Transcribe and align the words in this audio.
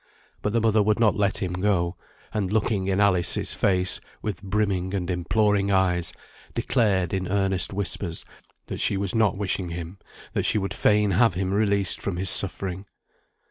But 0.41 0.53
the 0.53 0.61
mother 0.61 0.81
would 0.81 0.99
not 0.99 1.13
let 1.15 1.43
him 1.43 1.53
go, 1.53 1.95
and 2.33 2.51
looking 2.51 2.87
in 2.87 2.99
Alice's 2.99 3.53
face 3.53 4.01
with 4.19 4.41
brimming 4.41 4.95
and 4.95 5.07
imploring 5.11 5.71
eyes, 5.71 6.11
declared 6.55 7.13
in 7.13 7.27
earnest 7.27 7.71
whispers, 7.71 8.25
that 8.65 8.79
she 8.79 8.97
was 8.97 9.13
not 9.13 9.37
wishing 9.37 9.69
him, 9.69 9.99
that 10.33 10.41
she 10.41 10.57
would 10.57 10.73
fain 10.73 11.11
have 11.11 11.35
him 11.35 11.53
released 11.53 12.01
from 12.01 12.17
his 12.17 12.31
suffering. 12.31 12.87